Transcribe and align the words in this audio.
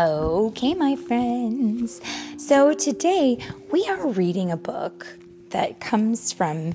Okay, 0.00 0.72
my 0.72 0.96
friends. 0.96 2.00
So 2.38 2.72
today 2.72 3.36
we 3.70 3.86
are 3.86 4.06
reading 4.06 4.50
a 4.50 4.56
book 4.56 5.06
that 5.50 5.78
comes 5.78 6.32
from 6.32 6.72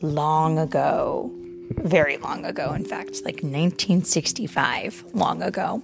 long 0.00 0.58
ago, 0.58 1.30
very 1.76 2.16
long 2.16 2.44
ago, 2.44 2.72
in 2.72 2.84
fact, 2.84 3.22
like 3.24 3.36
1965, 3.36 5.04
long 5.14 5.44
ago. 5.44 5.80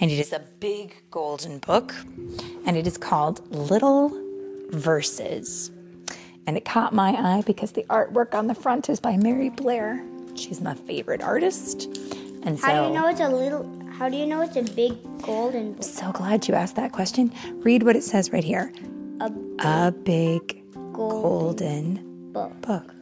And 0.00 0.10
it 0.10 0.18
is 0.18 0.32
a 0.32 0.38
big 0.58 0.94
golden 1.10 1.58
book, 1.58 1.94
and 2.64 2.78
it 2.78 2.86
is 2.86 2.96
called 2.96 3.46
Little 3.54 4.10
Verses. 4.70 5.70
And 6.46 6.56
it 6.56 6.64
caught 6.64 6.94
my 6.94 7.10
eye 7.10 7.42
because 7.44 7.72
the 7.72 7.84
artwork 7.90 8.32
on 8.32 8.46
the 8.46 8.54
front 8.54 8.88
is 8.88 9.00
by 9.00 9.18
Mary 9.18 9.50
Blair. 9.50 10.02
She's 10.34 10.62
my 10.62 10.76
favorite 10.76 11.20
artist. 11.20 11.90
And 12.42 12.58
so, 12.58 12.66
How 12.66 12.80
do 12.80 12.88
you 12.88 12.94
know 12.94 13.08
it's 13.08 13.20
a 13.20 13.28
little? 13.28 13.70
How 13.98 14.08
do 14.08 14.16
you 14.16 14.24
know 14.24 14.40
it's 14.40 14.56
a 14.56 14.62
big 14.62 14.94
golden 15.22 15.72
book? 15.74 15.84
so 15.84 16.12
glad 16.12 16.48
you 16.48 16.54
asked 16.54 16.76
that 16.76 16.92
question. 16.92 17.32
Read 17.62 17.82
what 17.82 17.96
it 17.96 18.02
says 18.04 18.32
right 18.32 18.44
here. 18.44 18.72
A 19.20 19.30
A 19.60 19.92
big 19.92 20.62
golden 20.92 21.94
golden 21.94 22.32
book. 22.32 22.60
book. 22.62 22.94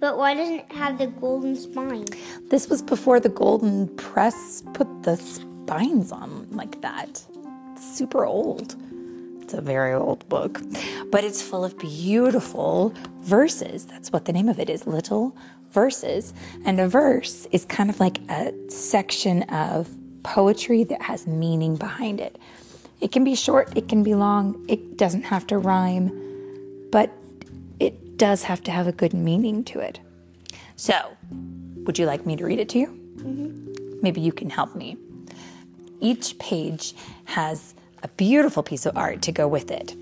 But 0.00 0.16
why 0.16 0.34
doesn't 0.34 0.60
it 0.60 0.72
have 0.72 0.98
the 0.98 1.08
golden 1.08 1.56
spine? 1.56 2.04
This 2.50 2.68
was 2.68 2.82
before 2.82 3.18
the 3.18 3.28
golden 3.28 3.88
press 3.96 4.62
put 4.74 4.86
the 5.02 5.16
spines 5.16 6.12
on 6.12 6.46
like 6.52 6.80
that. 6.82 7.24
It's 7.72 7.96
super 7.98 8.24
old. 8.24 8.76
It's 9.42 9.54
a 9.54 9.60
very 9.62 9.94
old 9.94 10.28
book, 10.28 10.60
but 11.10 11.24
it's 11.24 11.40
full 11.42 11.64
of 11.64 11.78
beautiful 11.78 12.92
verses. 13.22 13.86
That's 13.86 14.12
what 14.12 14.26
the 14.26 14.32
name 14.32 14.48
of 14.48 14.58
it 14.60 14.68
is 14.70 14.86
Little 14.86 15.34
Verses. 15.72 16.34
And 16.66 16.78
a 16.78 16.86
verse 16.88 17.46
is 17.50 17.64
kind 17.64 17.88
of 17.90 17.98
like 17.98 18.18
a 18.30 18.52
section 18.70 19.42
of 19.44 19.88
poetry 20.28 20.84
that 20.84 21.00
has 21.00 21.26
meaning 21.26 21.74
behind 21.74 22.20
it. 22.20 22.36
It 23.00 23.12
can 23.12 23.24
be 23.24 23.34
short, 23.34 23.74
it 23.74 23.88
can 23.88 24.02
be 24.02 24.14
long, 24.14 24.62
it 24.68 24.98
doesn't 24.98 25.22
have 25.22 25.46
to 25.46 25.56
rhyme, 25.56 26.10
but 26.92 27.10
it 27.80 28.18
does 28.18 28.42
have 28.42 28.62
to 28.64 28.70
have 28.70 28.86
a 28.86 28.92
good 28.92 29.14
meaning 29.14 29.64
to 29.64 29.80
it. 29.80 30.00
So, 30.76 31.16
would 31.84 31.98
you 31.98 32.04
like 32.04 32.26
me 32.26 32.36
to 32.36 32.44
read 32.44 32.58
it 32.58 32.68
to 32.70 32.78
you? 32.78 32.86
Mm-hmm. 32.88 34.00
Maybe 34.02 34.20
you 34.20 34.32
can 34.32 34.50
help 34.50 34.74
me. 34.74 34.98
Each 36.00 36.38
page 36.38 36.94
has 37.24 37.74
a 38.02 38.08
beautiful 38.08 38.62
piece 38.62 38.84
of 38.84 38.98
art 38.98 39.22
to 39.22 39.32
go 39.32 39.48
with 39.48 39.70
it. 39.70 39.94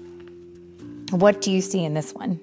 What 1.13 1.41
do 1.41 1.53
you 1.53 1.61
see 1.61 1.85
in 1.85 1.95
this 1.95 2.13
one? 2.13 2.41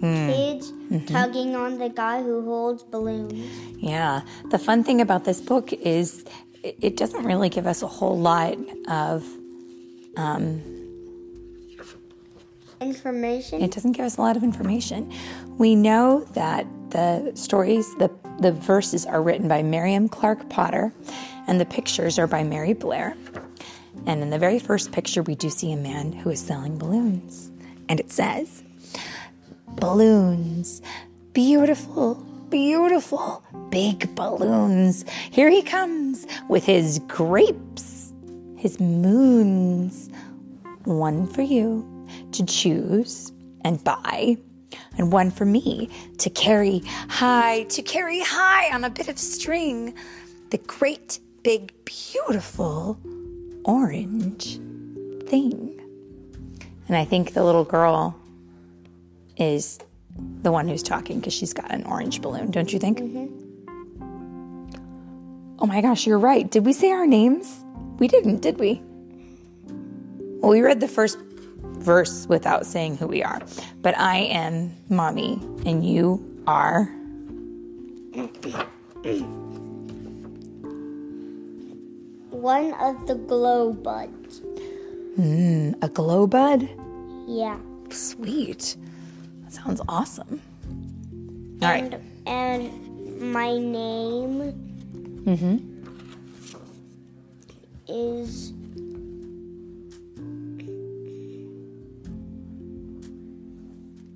Hmm. 0.00 0.35
Kids 0.56 0.72
mm-hmm. 0.72 1.06
tugging 1.06 1.56
on 1.56 1.78
the 1.78 1.88
guy 1.88 2.22
who 2.22 2.42
holds 2.42 2.82
balloons. 2.82 3.32
Yeah, 3.78 4.22
the 4.50 4.58
fun 4.58 4.84
thing 4.84 5.00
about 5.00 5.24
this 5.24 5.40
book 5.40 5.72
is 5.72 6.24
it 6.62 6.96
doesn't 6.96 7.24
really 7.24 7.48
give 7.48 7.66
us 7.66 7.82
a 7.82 7.86
whole 7.86 8.18
lot 8.18 8.56
of, 8.88 9.24
um, 10.16 10.62
Information. 12.80 13.62
it 13.62 13.70
doesn't 13.70 13.92
give 13.92 14.04
us 14.04 14.18
a 14.18 14.20
lot 14.20 14.36
of 14.36 14.42
information. 14.42 15.12
We 15.58 15.74
know 15.74 16.24
that 16.34 16.66
the 16.90 17.32
stories, 17.34 17.94
the, 17.96 18.10
the 18.40 18.52
verses 18.52 19.06
are 19.06 19.22
written 19.22 19.48
by 19.48 19.62
Miriam 19.62 20.08
Clark 20.08 20.48
Potter, 20.50 20.92
and 21.46 21.60
the 21.60 21.64
pictures 21.64 22.18
are 22.18 22.26
by 22.26 22.42
Mary 22.42 22.74
Blair. 22.74 23.16
And 24.06 24.22
in 24.22 24.30
the 24.30 24.38
very 24.38 24.58
first 24.58 24.92
picture, 24.92 25.22
we 25.22 25.34
do 25.34 25.48
see 25.48 25.72
a 25.72 25.76
man 25.76 26.12
who 26.12 26.30
is 26.30 26.40
selling 26.40 26.78
balloons. 26.78 27.50
And 27.88 27.98
it 27.98 28.12
says, 28.12 28.62
Balloons, 29.76 30.80
beautiful, 31.32 32.14
beautiful, 32.48 33.44
big 33.70 34.14
balloons. 34.14 35.04
Here 35.30 35.50
he 35.50 35.62
comes 35.62 36.26
with 36.48 36.64
his 36.64 36.98
grapes, 37.00 38.12
his 38.56 38.80
moons. 38.80 40.08
One 40.84 41.26
for 41.26 41.42
you 41.42 41.86
to 42.32 42.46
choose 42.46 43.32
and 43.64 43.82
buy, 43.84 44.38
and 44.96 45.12
one 45.12 45.30
for 45.30 45.44
me 45.44 45.90
to 46.18 46.30
carry 46.30 46.78
high, 47.08 47.64
to 47.64 47.82
carry 47.82 48.20
high 48.20 48.74
on 48.74 48.84
a 48.84 48.90
bit 48.90 49.08
of 49.08 49.18
string. 49.18 49.94
The 50.50 50.58
great, 50.58 51.20
big, 51.42 51.72
beautiful 51.84 52.98
orange 53.64 54.58
thing. 55.28 55.72
And 56.88 56.96
I 56.96 57.04
think 57.04 57.34
the 57.34 57.44
little 57.44 57.64
girl 57.64 58.16
is 59.36 59.78
the 60.42 60.50
one 60.52 60.68
who's 60.68 60.82
talking 60.82 61.20
because 61.20 61.32
she's 61.32 61.52
got 61.52 61.70
an 61.70 61.84
orange 61.84 62.22
balloon, 62.22 62.50
don't 62.50 62.72
you 62.72 62.78
think? 62.78 63.00
Mm-hmm. 63.00 63.26
Oh 65.58 65.66
my 65.66 65.80
gosh, 65.80 66.06
you're 66.06 66.18
right. 66.18 66.50
Did 66.50 66.66
we 66.66 66.72
say 66.72 66.90
our 66.90 67.06
names? 67.06 67.64
We 67.98 68.08
didn't, 68.08 68.42
did 68.42 68.58
we? 68.58 68.82
Well, 70.40 70.50
we 70.52 70.60
read 70.60 70.80
the 70.80 70.88
first 70.88 71.18
verse 71.78 72.26
without 72.28 72.66
saying 72.66 72.98
who 72.98 73.06
we 73.06 73.22
are. 73.22 73.40
But 73.80 73.96
I 73.98 74.18
am 74.18 74.74
mommy, 74.88 75.40
and 75.64 75.84
you 75.84 76.42
are. 76.46 76.84
One 82.30 82.74
of 82.74 83.06
the 83.06 83.14
glow 83.14 83.72
buds. 83.72 84.42
Hmm, 85.16 85.72
a 85.80 85.88
glow 85.88 86.26
bud? 86.26 86.68
Yeah. 87.26 87.58
Sweet. 87.90 88.76
That 89.46 89.52
sounds 89.52 89.80
awesome. 89.88 90.42
All 91.62 91.68
right. 91.68 91.84
And 91.84 92.02
and 92.26 93.32
my 93.32 93.56
name 93.56 94.52
mm-hmm. 95.24 95.58
is 97.86 98.52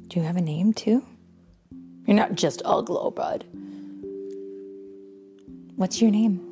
Do 0.08 0.18
you 0.18 0.26
have 0.26 0.36
a 0.36 0.40
name 0.40 0.72
too? 0.72 1.04
You're 2.06 2.16
not 2.16 2.34
just 2.34 2.60
a 2.64 2.82
glow 2.82 3.12
bud. 3.12 3.44
What's 5.76 6.02
your 6.02 6.10
name? 6.10 6.49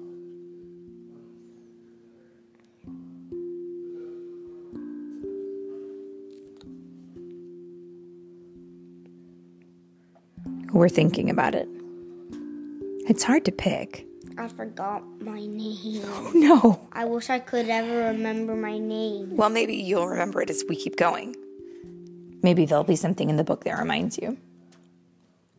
We're 10.79 10.89
thinking 10.89 11.29
about 11.29 11.57
it. 11.57 11.69
It's 13.09 13.25
hard 13.25 13.45
to 13.47 13.51
pick. 13.51 14.07
I 14.39 14.47
forgot 14.47 15.03
my 15.21 15.45
name. 15.45 16.05
No. 16.35 16.87
I 16.93 17.05
wish 17.05 17.31
I 17.31 17.41
could 17.41 17.69
ever 17.69 18.13
remember 18.13 18.55
my 18.55 18.79
name. 18.79 19.37
Well, 19.37 19.51
maybe 19.51 19.75
you'll 19.75 20.07
remember 20.07 20.41
it 20.41 20.51
as 20.51 20.65
we 20.69 20.77
keep 20.77 20.95
going. 20.95 21.35
Maybe 22.45 22.65
there'll 22.65 22.85
be 22.85 22.95
something 22.95 23.29
in 23.29 23.35
the 23.35 23.43
book 23.43 23.65
that 23.65 23.77
reminds 23.77 24.19
you. 24.19 24.39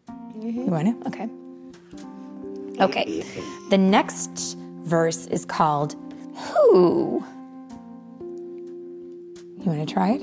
Mm-hmm. 0.07 0.61
You 0.61 0.67
want 0.67 1.03
to? 1.03 1.07
Okay. 1.09 1.27
Okay. 2.81 3.21
The 3.71 3.77
next 3.77 4.55
verse 4.83 5.27
is 5.27 5.43
called 5.43 5.97
Who? 6.37 7.25
You 8.21 9.65
want 9.65 9.85
to 9.85 9.93
try 9.93 10.11
it? 10.11 10.21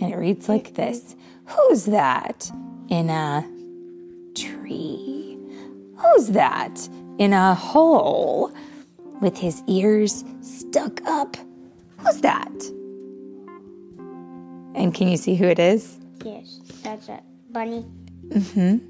And 0.00 0.12
it 0.12 0.16
reads 0.16 0.48
like 0.48 0.74
this 0.74 1.16
Who's 1.48 1.86
that 1.86 2.50
in 2.88 3.10
a 3.10 3.44
tree? 4.34 5.38
Who's 5.96 6.28
that 6.28 6.88
in 7.18 7.32
a 7.32 7.54
hole 7.54 8.52
with 9.20 9.36
his 9.36 9.62
ears 9.66 10.24
stuck 10.42 11.04
up? 11.06 11.36
Who's 11.98 12.20
that? 12.20 12.52
And 14.74 14.94
can 14.94 15.08
you 15.08 15.16
see 15.16 15.34
who 15.34 15.46
it 15.46 15.58
is? 15.58 15.98
Yes, 16.24 16.60
that's 16.82 17.08
it. 17.08 17.20
Bunny. 17.50 17.84
Mhm. 18.28 18.80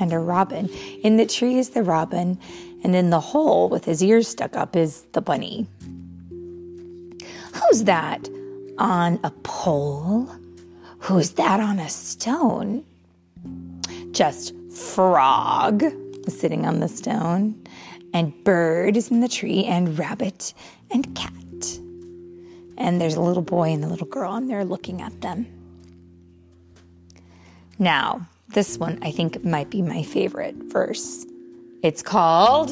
And 0.00 0.12
a 0.12 0.18
robin. 0.18 0.68
In 1.04 1.16
the 1.16 1.26
tree 1.26 1.58
is 1.58 1.70
the 1.70 1.82
robin, 1.82 2.38
and 2.82 2.96
in 2.96 3.10
the 3.10 3.20
hole 3.20 3.68
with 3.68 3.84
his 3.84 4.02
ears 4.02 4.26
stuck 4.26 4.56
up 4.56 4.74
is 4.74 5.02
the 5.12 5.20
bunny. 5.20 5.66
Who's 7.54 7.84
that 7.84 8.28
on 8.78 9.20
a 9.22 9.30
pole? 9.42 10.28
Who's 11.02 11.32
that 11.32 11.58
on 11.58 11.80
a 11.80 11.88
stone? 11.88 12.84
Just 14.12 14.54
frog 14.70 15.82
sitting 16.28 16.64
on 16.64 16.78
the 16.78 16.86
stone, 16.86 17.60
and 18.14 18.32
bird 18.44 18.96
is 18.96 19.10
in 19.10 19.20
the 19.20 19.28
tree, 19.28 19.64
and 19.64 19.98
rabbit 19.98 20.54
and 20.92 21.12
cat. 21.16 21.32
And 22.78 23.00
there's 23.00 23.16
a 23.16 23.20
little 23.20 23.42
boy 23.42 23.72
and 23.72 23.84
a 23.84 23.88
little 23.88 24.06
girl, 24.06 24.34
and 24.34 24.48
they're 24.48 24.64
looking 24.64 25.02
at 25.02 25.20
them. 25.22 25.46
Now, 27.80 28.28
this 28.50 28.78
one 28.78 29.00
I 29.02 29.10
think 29.10 29.44
might 29.44 29.70
be 29.70 29.82
my 29.82 30.04
favorite 30.04 30.54
verse. 30.54 31.26
It's 31.82 32.02
called 32.02 32.68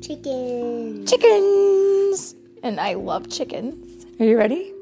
Chickens. 0.00 1.10
Chickens. 1.10 2.36
And 2.62 2.78
I 2.78 2.94
love 2.94 3.28
chickens. 3.28 4.06
Are 4.20 4.24
you 4.24 4.38
ready? 4.38 4.73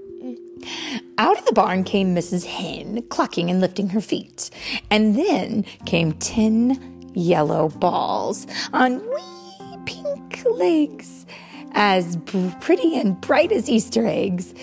Out 1.18 1.38
of 1.38 1.44
the 1.44 1.52
barn 1.52 1.84
came 1.84 2.14
Mrs. 2.14 2.46
Hen, 2.46 3.02
clucking 3.08 3.50
and 3.50 3.60
lifting 3.60 3.90
her 3.90 4.00
feet. 4.00 4.50
And 4.90 5.16
then 5.16 5.64
came 5.86 6.12
ten 6.14 7.10
yellow 7.14 7.68
balls 7.68 8.46
on 8.72 9.00
wee 9.00 9.76
pink 9.84 10.44
legs. 10.44 11.26
As 11.74 12.18
pretty 12.60 12.96
and 12.96 13.20
bright 13.20 13.50
as 13.50 13.68
Easter 13.68 14.06
eggs 14.06 14.54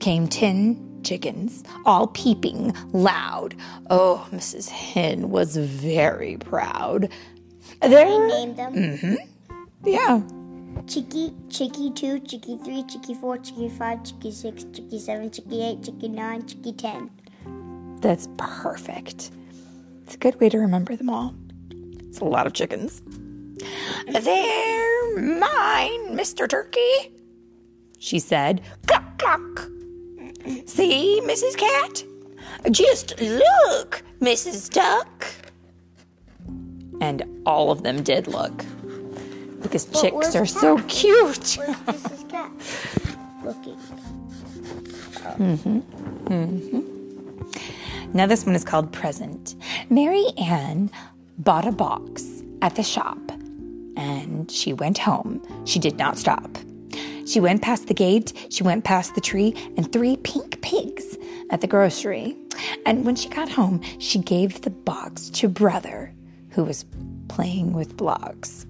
came 0.00 0.26
ten 0.26 1.00
chickens, 1.04 1.62
all 1.84 2.08
peeping 2.08 2.74
loud. 2.92 3.54
Oh, 3.88 4.26
Mrs. 4.32 4.68
Hen 4.68 5.30
was 5.30 5.56
very 5.56 6.36
proud. 6.38 7.08
There, 7.80 8.06
I 8.06 8.26
named 8.26 8.56
them. 8.56 8.74
Mm-hmm. 8.74 9.14
Yeah. 9.84 10.22
Chicky, 10.86 11.34
Chicky 11.48 11.90
2, 11.90 12.20
Chicky 12.20 12.58
3, 12.58 12.84
Chicky 12.84 13.14
4, 13.14 13.38
Chicky 13.38 13.68
5, 13.68 14.04
Chicky 14.04 14.30
6, 14.30 14.64
Chicky 14.72 14.98
7, 14.98 15.30
Chicky 15.30 15.62
8, 15.62 15.82
Chicky 15.82 16.08
9, 16.08 16.46
Chicky 16.46 16.72
10. 16.72 17.10
That's 18.00 18.28
perfect. 18.36 19.30
It's 20.04 20.14
a 20.14 20.18
good 20.18 20.38
way 20.40 20.48
to 20.48 20.58
remember 20.58 20.94
them 20.94 21.10
all. 21.10 21.34
It's 21.70 22.20
a 22.20 22.24
lot 22.24 22.46
of 22.46 22.52
chickens. 22.52 23.02
They're 24.06 25.20
mine, 25.20 26.16
Mr. 26.16 26.48
Turkey, 26.48 27.12
she 27.98 28.18
said. 28.18 28.60
Cluck, 28.86 29.18
cluck. 29.18 29.68
See, 30.66 31.20
Mrs. 31.24 31.56
Cat? 31.56 32.04
Just 32.70 33.20
look, 33.20 34.02
Mrs. 34.20 34.70
Duck. 34.70 35.26
And 37.00 37.42
all 37.44 37.70
of 37.70 37.82
them 37.82 38.02
did 38.02 38.28
look. 38.28 38.64
Because 39.66 39.84
chicks 40.00 40.34
are 40.34 40.46
so 40.46 40.78
cute. 40.88 41.56
Where's 41.58 41.76
Mrs. 41.86 42.28
Cat? 42.28 42.50
Looking. 43.44 43.76
Mm-hmm. 45.36 45.78
Mm-hmm. 46.32 48.12
Now 48.16 48.26
this 48.26 48.46
one 48.46 48.54
is 48.54 48.64
called 48.64 48.92
Present. 48.92 49.56
Mary 49.90 50.26
Ann 50.38 50.90
bought 51.38 51.66
a 51.66 51.72
box 51.72 52.42
at 52.62 52.76
the 52.76 52.82
shop 52.82 53.18
and 53.96 54.50
she 54.50 54.72
went 54.72 54.98
home. 54.98 55.42
She 55.64 55.78
did 55.78 55.98
not 55.98 56.16
stop. 56.18 56.58
She 57.26 57.40
went 57.40 57.62
past 57.62 57.88
the 57.88 57.94
gate, 57.94 58.32
she 58.50 58.62
went 58.62 58.84
past 58.84 59.16
the 59.16 59.20
tree, 59.20 59.52
and 59.76 59.92
three 59.92 60.16
pink 60.18 60.60
pigs 60.62 61.18
at 61.50 61.60
the 61.60 61.66
grocery. 61.66 62.36
And 62.84 63.04
when 63.04 63.16
she 63.16 63.28
got 63.28 63.48
home, 63.48 63.82
she 63.98 64.20
gave 64.20 64.62
the 64.62 64.70
box 64.70 65.28
to 65.30 65.48
brother, 65.48 66.14
who 66.50 66.62
was 66.62 66.84
playing 67.28 67.72
with 67.72 67.96
blocks. 67.96 68.64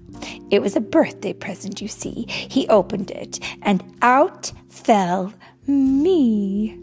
It 0.49 0.61
was 0.61 0.75
a 0.75 0.81
birthday 0.81 1.33
present, 1.33 1.81
you 1.81 1.87
see. 1.87 2.25
He 2.27 2.67
opened 2.69 3.11
it, 3.11 3.39
and 3.61 3.83
out 4.01 4.51
fell 4.69 5.33
me. 5.67 6.77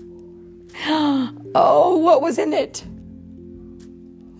Oh, 1.56 1.98
what 1.98 2.20
was 2.20 2.36
in 2.36 2.52
it? 2.52 2.84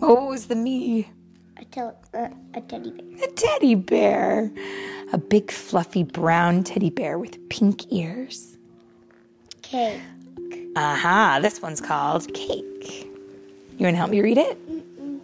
What 0.00 0.26
was 0.26 0.46
the 0.46 0.56
me? 0.56 1.08
A, 1.56 1.64
tel- 1.66 1.96
uh, 2.12 2.28
a 2.54 2.60
teddy 2.60 2.90
bear. 2.90 3.24
A 3.24 3.30
teddy 3.32 3.74
bear. 3.76 4.50
A 5.12 5.18
big, 5.18 5.52
fluffy 5.52 6.02
brown 6.02 6.64
teddy 6.64 6.90
bear 6.90 7.20
with 7.20 7.48
pink 7.50 7.92
ears. 7.92 8.58
Cake. 9.62 10.00
Aha, 10.76 11.38
this 11.40 11.62
one's 11.62 11.80
called 11.80 12.34
Cake. 12.34 13.08
You 13.78 13.86
want 13.86 13.94
to 13.94 13.96
help 13.96 14.10
me 14.10 14.20
read 14.20 14.38
it? 14.38 14.58
Mm-mm. 14.68 15.20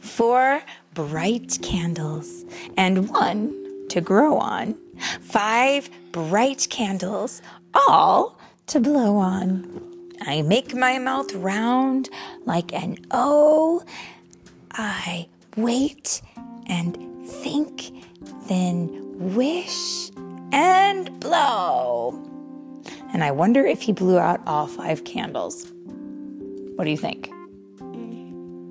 Four 0.00 0.62
bright 1.06 1.56
candles 1.62 2.44
and 2.76 3.08
one 3.08 3.54
to 3.88 4.00
grow 4.00 4.36
on. 4.36 4.76
Five 5.20 5.88
bright 6.10 6.66
candles, 6.70 7.40
all 7.72 8.36
to 8.66 8.80
blow 8.80 9.16
on. 9.16 10.10
I 10.22 10.42
make 10.42 10.74
my 10.74 10.98
mouth 10.98 11.32
round 11.34 12.10
like 12.46 12.72
an 12.72 12.96
O. 13.12 13.84
I 14.72 15.28
wait 15.56 16.20
and 16.66 16.96
think, 17.28 17.92
then 18.48 18.88
wish 19.36 20.10
and 20.50 21.20
blow. 21.20 22.20
And 23.12 23.22
I 23.22 23.30
wonder 23.30 23.64
if 23.64 23.82
he 23.82 23.92
blew 23.92 24.18
out 24.18 24.40
all 24.48 24.66
five 24.66 25.04
candles. 25.04 25.70
What 26.74 26.86
do 26.86 26.90
you 26.90 26.96
think? 26.96 27.30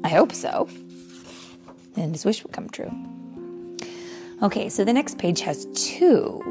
I 0.04 0.10
hope 0.10 0.34
so 0.34 0.68
and 1.98 2.14
his 2.14 2.26
wish 2.26 2.44
would 2.44 2.54
come 2.54 2.70
true. 2.70 2.92
Okay, 4.42 4.70
so 4.70 4.84
the 4.84 4.94
next 4.94 5.18
page 5.18 5.42
has 5.42 5.66
two 5.74 6.42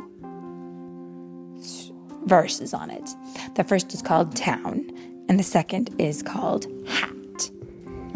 verses 2.24 2.74
on 2.74 2.90
it. 2.90 3.08
The 3.54 3.64
first 3.64 3.94
is 3.94 4.02
called 4.02 4.34
Town, 4.34 4.90
and 5.28 5.38
the 5.38 5.44
second 5.44 5.94
is 5.98 6.22
called 6.22 6.66
Hat. 6.88 7.50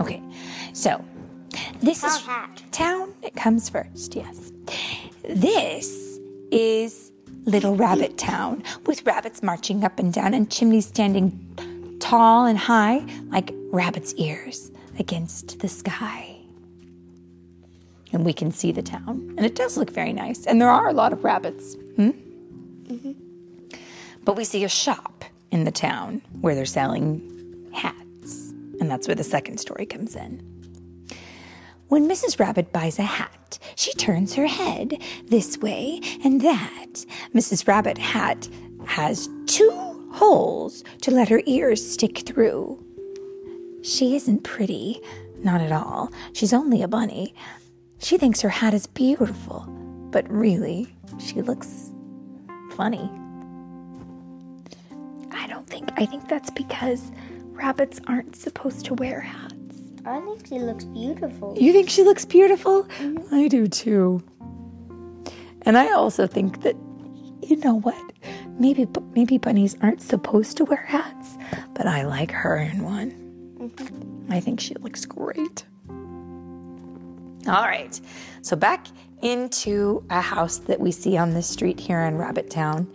Okay, 0.00 0.22
so 0.72 1.04
this 1.80 2.02
is 2.02 2.20
hat. 2.22 2.62
Town. 2.72 3.14
It 3.22 3.36
comes 3.36 3.68
first, 3.68 4.16
yes. 4.16 4.52
This 5.28 6.18
is 6.50 7.12
Little 7.44 7.76
Rabbit 7.76 8.18
Town 8.18 8.62
with 8.86 9.06
rabbits 9.06 9.42
marching 9.42 9.84
up 9.84 9.98
and 9.98 10.12
down 10.12 10.34
and 10.34 10.50
chimneys 10.50 10.86
standing 10.86 11.98
tall 12.00 12.46
and 12.46 12.58
high 12.58 13.04
like 13.28 13.54
rabbits' 13.70 14.14
ears 14.14 14.70
against 14.98 15.60
the 15.60 15.68
sky 15.68 16.29
and 18.12 18.24
we 18.24 18.32
can 18.32 18.50
see 18.50 18.72
the 18.72 18.82
town. 18.82 19.34
And 19.36 19.46
it 19.46 19.54
does 19.54 19.76
look 19.76 19.90
very 19.90 20.12
nice. 20.12 20.46
And 20.46 20.60
there 20.60 20.70
are 20.70 20.88
a 20.88 20.92
lot 20.92 21.12
of 21.12 21.24
rabbits. 21.24 21.74
Hmm? 21.96 22.10
Mm-hmm. 22.10 23.12
But 24.24 24.36
we 24.36 24.44
see 24.44 24.64
a 24.64 24.68
shop 24.68 25.24
in 25.50 25.64
the 25.64 25.70
town 25.70 26.22
where 26.40 26.54
they're 26.54 26.66
selling 26.66 27.70
hats. 27.72 28.50
And 28.80 28.90
that's 28.90 29.06
where 29.06 29.14
the 29.14 29.24
second 29.24 29.58
story 29.58 29.86
comes 29.86 30.16
in. 30.16 30.42
When 31.88 32.08
Mrs. 32.08 32.38
Rabbit 32.38 32.72
buys 32.72 32.98
a 32.98 33.02
hat, 33.02 33.58
she 33.74 33.92
turns 33.94 34.34
her 34.34 34.46
head 34.46 35.02
this 35.26 35.58
way 35.58 36.00
and 36.22 36.40
that. 36.42 37.04
Mrs. 37.34 37.66
Rabbit 37.66 37.98
hat 37.98 38.48
has 38.86 39.28
two 39.46 40.08
holes 40.12 40.84
to 41.02 41.10
let 41.10 41.28
her 41.28 41.42
ears 41.46 41.84
stick 41.84 42.18
through. 42.18 42.78
She 43.82 44.14
isn't 44.14 44.44
pretty, 44.44 45.00
not 45.42 45.60
at 45.60 45.72
all. 45.72 46.12
She's 46.32 46.52
only 46.52 46.82
a 46.82 46.88
bunny, 46.88 47.34
she 48.00 48.18
thinks 48.18 48.40
her 48.40 48.48
hat 48.48 48.74
is 48.74 48.86
beautiful, 48.86 49.60
but 50.10 50.28
really, 50.30 50.94
she 51.18 51.42
looks 51.42 51.92
funny. 52.72 53.10
I 55.30 55.46
don't 55.46 55.66
think, 55.66 55.90
I 55.96 56.06
think 56.06 56.28
that's 56.28 56.50
because 56.50 57.12
rabbits 57.52 58.00
aren't 58.06 58.36
supposed 58.36 58.84
to 58.86 58.94
wear 58.94 59.20
hats. 59.20 59.54
I 60.06 60.18
think 60.20 60.46
she 60.46 60.58
looks 60.58 60.84
beautiful. 60.84 61.56
You 61.58 61.72
think 61.72 61.90
she 61.90 62.02
looks 62.02 62.24
beautiful? 62.24 62.84
Mm-hmm. 62.84 63.34
I 63.34 63.48
do 63.48 63.66
too. 63.66 64.22
And 65.62 65.76
I 65.76 65.92
also 65.92 66.26
think 66.26 66.62
that, 66.62 66.74
you 67.42 67.56
know 67.56 67.80
what? 67.80 68.02
Maybe 68.58 68.86
maybe 69.14 69.38
bunnies 69.38 69.76
aren't 69.82 70.02
supposed 70.02 70.56
to 70.56 70.64
wear 70.64 70.84
hats, 70.84 71.36
but 71.74 71.86
I 71.86 72.02
like 72.04 72.30
her 72.30 72.56
in 72.56 72.82
one. 72.82 73.10
Mm-hmm. 73.58 74.32
I 74.32 74.40
think 74.40 74.60
she 74.60 74.74
looks 74.76 75.04
great. 75.04 75.64
All 77.46 77.62
right, 77.62 77.98
so 78.42 78.54
back 78.54 78.86
into 79.22 80.04
a 80.10 80.20
house 80.20 80.58
that 80.58 80.78
we 80.78 80.92
see 80.92 81.16
on 81.16 81.32
this 81.32 81.48
street 81.48 81.80
here 81.80 82.00
in 82.00 82.18
Rabbit 82.18 82.50
Town 82.50 82.90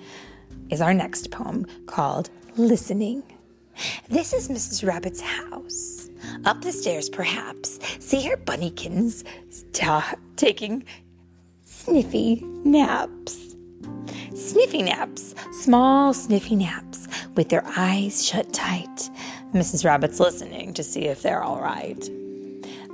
is 0.69 0.81
our 0.81 0.93
next 0.93 1.31
poem 1.31 1.65
called 1.87 2.29
Listening. 2.55 3.23
This 4.07 4.33
is 4.33 4.47
Mrs. 4.47 4.87
Rabbit's 4.87 5.21
house. 5.21 6.09
Up 6.45 6.61
the 6.61 6.71
stairs, 6.71 7.09
perhaps, 7.09 7.79
see 7.99 8.21
her 8.27 8.37
bunnykins 8.37 9.23
ta- 9.73 10.15
taking 10.35 10.85
sniffy 11.63 12.41
naps. 12.63 13.55
Sniffy 14.35 14.81
naps, 14.81 15.33
small 15.63 16.13
sniffy 16.13 16.55
naps, 16.55 17.07
with 17.35 17.49
their 17.49 17.63
eyes 17.77 18.25
shut 18.25 18.53
tight. 18.53 19.09
Mrs. 19.53 19.85
Rabbit's 19.85 20.19
listening 20.19 20.73
to 20.73 20.83
see 20.83 21.05
if 21.05 21.21
they're 21.21 21.43
all 21.43 21.61
right. 21.61 22.09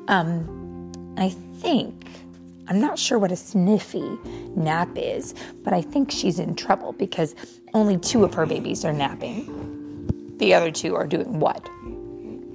Um, 0.07 0.60
I 1.21 1.29
think, 1.29 2.07
I'm 2.67 2.81
not 2.81 2.97
sure 2.97 3.19
what 3.19 3.31
a 3.31 3.35
sniffy 3.35 4.17
nap 4.55 4.89
is, 4.95 5.35
but 5.63 5.71
I 5.71 5.83
think 5.83 6.09
she's 6.09 6.39
in 6.39 6.55
trouble 6.55 6.93
because 6.93 7.35
only 7.75 7.99
two 7.99 8.23
of 8.23 8.33
her 8.33 8.47
babies 8.47 8.83
are 8.83 8.91
napping. 8.91 10.37
The 10.39 10.55
other 10.55 10.71
two 10.71 10.95
are 10.95 11.05
doing 11.05 11.39
what? 11.39 11.63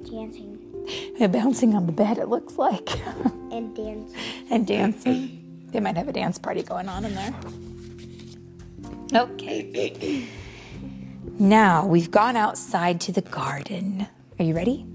Dancing. 0.03 1.15
And 1.17 1.31
bouncing 1.31 1.75
on 1.75 1.85
the 1.85 1.93
bed, 1.93 2.17
it 2.17 2.27
looks 2.27 2.57
like. 2.57 2.89
and 3.53 3.73
dancing. 3.73 4.17
and 4.49 4.67
dancing. 4.67 5.67
They 5.71 5.79
might 5.79 5.95
have 5.95 6.09
a 6.09 6.13
dance 6.13 6.37
party 6.37 6.61
going 6.61 6.89
on 6.89 7.05
in 7.05 7.15
there. 7.15 7.33
Okay. 9.13 10.27
Now 11.39 11.85
we've 11.85 12.11
gone 12.11 12.35
outside 12.35 12.99
to 13.01 13.13
the 13.13 13.21
garden. 13.21 14.07
Are 14.39 14.43
you 14.43 14.53
ready? 14.53 14.85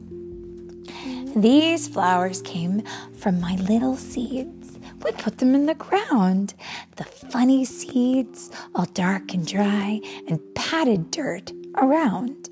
These 1.34 1.88
flowers 1.88 2.42
came 2.42 2.82
from 3.16 3.40
my 3.40 3.56
little 3.56 3.96
seeds. 3.96 4.78
We 5.02 5.12
put 5.12 5.38
them 5.38 5.54
in 5.54 5.66
the 5.66 5.74
ground. 5.74 6.54
The 6.96 7.04
funny 7.04 7.64
seeds, 7.64 8.50
all 8.74 8.84
dark 8.84 9.32
and 9.32 9.46
dry, 9.46 10.00
and 10.28 10.40
patted 10.54 11.10
dirt 11.10 11.52
around. 11.76 12.50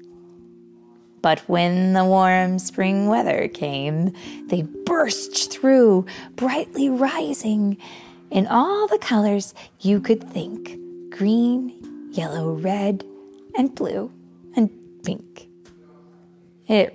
But 1.21 1.41
when 1.41 1.93
the 1.93 2.05
warm 2.05 2.59
spring 2.59 3.07
weather 3.07 3.49
came, 3.49 4.15
they 4.47 4.63
burst 4.63 5.53
through, 5.53 6.07
brightly 6.37 6.89
rising 6.89 7.77
in 8.31 8.47
all 8.47 8.87
the 8.87 8.99
colors 8.99 9.53
you 9.81 10.01
could 10.01 10.25
think 10.25 10.79
green, 11.11 12.09
yellow, 12.13 12.53
red, 12.53 13.05
and 13.57 13.75
blue, 13.75 14.11
and 14.57 14.71
pink. 15.03 15.49
It, 16.67 16.95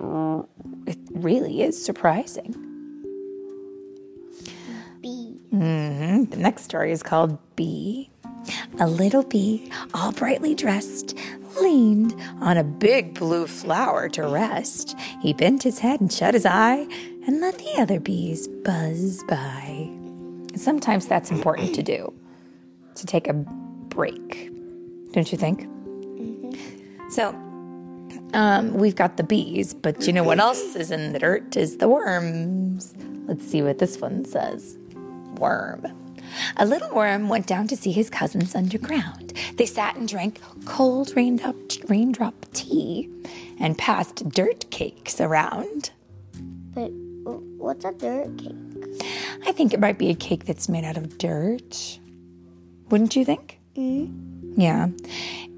really 1.22 1.62
is 1.62 1.82
surprising. 1.82 2.54
Bee. 5.00 5.38
hmm 5.50 6.24
The 6.24 6.36
next 6.36 6.64
story 6.64 6.92
is 6.92 7.02
called 7.02 7.38
Bee. 7.56 8.10
A 8.78 8.86
little 8.86 9.24
bee, 9.24 9.72
all 9.92 10.12
brightly 10.12 10.54
dressed, 10.54 11.16
leaned 11.60 12.14
on 12.40 12.56
a 12.56 12.64
big 12.64 13.14
blue 13.14 13.46
flower 13.46 14.08
to 14.10 14.22
rest. 14.28 14.96
He 15.20 15.32
bent 15.32 15.62
his 15.62 15.78
head 15.80 16.00
and 16.00 16.12
shut 16.12 16.34
his 16.34 16.46
eye 16.46 16.86
and 17.26 17.40
let 17.40 17.58
the 17.58 17.74
other 17.78 17.98
bees 17.98 18.46
buzz 18.46 19.24
by. 19.24 19.90
Sometimes 20.54 21.06
that's 21.06 21.30
important 21.30 21.74
to 21.74 21.82
do, 21.82 22.12
to 22.94 23.06
take 23.06 23.26
a 23.26 23.32
break, 23.32 24.50
don't 25.12 25.30
you 25.32 25.38
think? 25.38 25.68
So, 27.10 27.34
um, 28.34 28.74
we've 28.74 28.96
got 28.96 29.16
the 29.16 29.22
bees, 29.22 29.74
but 29.74 30.06
you 30.06 30.12
know 30.12 30.24
what 30.24 30.38
else 30.38 30.74
is 30.74 30.90
in 30.90 31.12
the 31.12 31.18
dirt 31.18 31.56
is 31.56 31.78
the 31.78 31.88
worms. 31.88 32.94
Let's 33.26 33.46
see 33.46 33.62
what 33.62 33.78
this 33.78 34.00
one 34.00 34.24
says. 34.24 34.76
Worm. 35.38 35.86
A 36.56 36.66
little 36.66 36.92
worm 36.94 37.28
went 37.28 37.46
down 37.46 37.68
to 37.68 37.76
see 37.76 37.92
his 37.92 38.10
cousins 38.10 38.54
underground. 38.54 39.32
They 39.56 39.66
sat 39.66 39.96
and 39.96 40.08
drank 40.08 40.40
cold 40.64 41.14
raindrop, 41.16 41.56
raindrop 41.88 42.34
tea 42.52 43.10
and 43.58 43.78
passed 43.78 44.28
dirt 44.30 44.70
cakes 44.70 45.20
around. 45.20 45.90
But 46.74 46.90
what's 47.58 47.84
a 47.84 47.92
dirt 47.92 48.36
cake? 48.38 48.54
I 49.46 49.52
think 49.52 49.72
it 49.72 49.80
might 49.80 49.98
be 49.98 50.10
a 50.10 50.14
cake 50.14 50.44
that's 50.44 50.68
made 50.68 50.84
out 50.84 50.96
of 50.96 51.18
dirt. 51.18 51.98
Wouldn't 52.90 53.16
you 53.16 53.24
think? 53.24 53.58
Mm-hmm. 53.76 54.60
Yeah. 54.60 54.88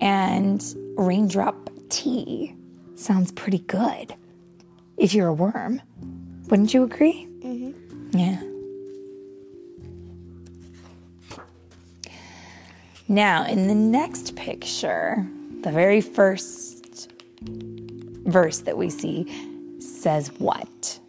And 0.01 0.63
raindrop 0.97 1.71
tea 1.89 2.55
sounds 2.95 3.33
pretty 3.33 3.61
good 3.61 4.15
if 4.97 5.15
you're 5.15 5.29
a 5.29 5.33
worm. 5.33 5.81
Wouldn't 6.49 6.75
you 6.75 6.83
agree? 6.83 7.29
Mm-hmm. 7.41 8.19
Yeah. 8.19 8.43
Now, 13.09 13.47
in 13.47 13.69
the 13.69 13.75
next 13.75 14.37
picture, 14.37 15.27
the 15.63 15.71
very 15.71 16.01
first 16.01 17.11
verse 18.27 18.59
that 18.61 18.77
we 18.77 18.91
see 18.91 19.81
says 19.81 20.29
what? 20.39 21.01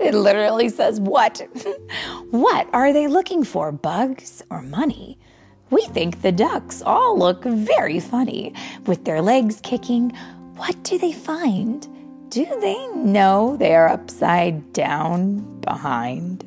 It 0.00 0.14
literally 0.14 0.68
says 0.68 1.00
what? 1.00 1.46
what 2.30 2.68
are 2.72 2.92
they 2.92 3.06
looking 3.06 3.44
for, 3.44 3.72
bugs 3.72 4.42
or 4.50 4.62
money? 4.62 5.18
We 5.70 5.82
think 5.86 6.22
the 6.22 6.32
ducks 6.32 6.82
all 6.82 7.18
look 7.18 7.44
very 7.44 8.00
funny 8.00 8.54
with 8.86 9.04
their 9.04 9.20
legs 9.20 9.60
kicking. 9.62 10.10
What 10.56 10.82
do 10.82 10.98
they 10.98 11.12
find? 11.12 11.86
Do 12.30 12.44
they 12.60 12.86
know 12.88 13.56
they 13.56 13.74
are 13.74 13.88
upside 13.88 14.72
down 14.72 15.60
behind? 15.60 16.44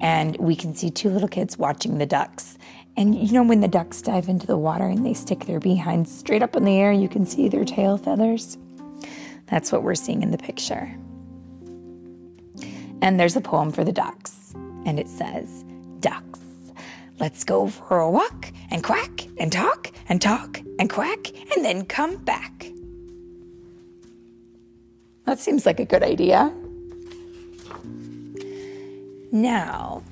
And 0.00 0.36
we 0.38 0.54
can 0.54 0.74
see 0.74 0.90
two 0.90 1.10
little 1.10 1.28
kids 1.28 1.58
watching 1.58 1.98
the 1.98 2.06
ducks. 2.06 2.58
And 2.96 3.14
you 3.14 3.32
know, 3.32 3.42
when 3.42 3.60
the 3.60 3.68
ducks 3.68 4.00
dive 4.00 4.28
into 4.28 4.46
the 4.46 4.56
water 4.56 4.86
and 4.86 5.04
they 5.04 5.14
stick 5.14 5.46
their 5.46 5.60
behinds 5.60 6.16
straight 6.16 6.42
up 6.42 6.56
in 6.56 6.64
the 6.64 6.78
air, 6.78 6.92
you 6.92 7.08
can 7.08 7.26
see 7.26 7.48
their 7.48 7.64
tail 7.64 7.98
feathers. 7.98 8.56
That's 9.46 9.70
what 9.70 9.82
we're 9.82 9.94
seeing 9.94 10.22
in 10.22 10.30
the 10.30 10.38
picture. 10.38 10.96
And 13.02 13.20
there's 13.20 13.36
a 13.36 13.40
poem 13.40 13.70
for 13.70 13.84
the 13.84 13.92
ducks, 13.92 14.54
and 14.86 14.98
it 14.98 15.08
says, 15.08 15.64
Ducks, 16.00 16.40
let's 17.18 17.44
go 17.44 17.66
for 17.66 18.00
a 18.00 18.10
walk 18.10 18.52
and 18.70 18.82
quack 18.82 19.26
and 19.38 19.52
talk 19.52 19.90
and 20.08 20.20
talk 20.20 20.60
and 20.78 20.90
quack 20.90 21.32
and 21.54 21.64
then 21.64 21.84
come 21.84 22.16
back. 22.16 22.70
That 25.24 25.38
seems 25.38 25.66
like 25.66 25.80
a 25.80 25.84
good 25.84 26.02
idea. 26.02 26.52
Now, 29.32 30.02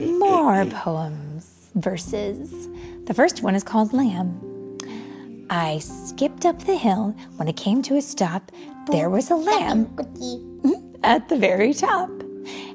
more 0.00 0.64
poems, 0.70 1.70
verses. 1.74 2.68
The 3.04 3.14
first 3.14 3.42
one 3.42 3.54
is 3.54 3.62
called 3.62 3.92
Lamb. 3.92 4.78
I 5.50 5.78
skipped 5.78 6.44
up 6.46 6.64
the 6.64 6.76
hill. 6.76 7.14
When 7.36 7.48
it 7.48 7.56
came 7.56 7.82
to 7.82 7.96
a 7.96 8.02
stop, 8.02 8.50
there 8.90 9.10
was 9.10 9.30
a 9.30 9.36
lamb 9.36 9.94
at 11.04 11.28
the 11.28 11.36
very 11.36 11.72
top. 11.72 12.10